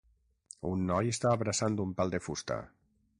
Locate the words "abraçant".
1.33-1.77